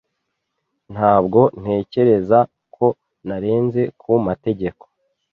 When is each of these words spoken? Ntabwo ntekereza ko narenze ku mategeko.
Ntabwo 0.93 1.39
ntekereza 1.59 2.39
ko 2.75 2.85
narenze 3.27 3.81
ku 4.01 4.11
mategeko. 4.27 4.83